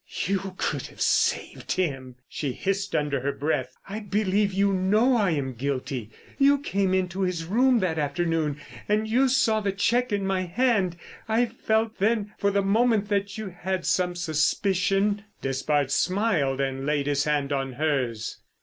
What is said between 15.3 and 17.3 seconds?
Despard smiled and laid his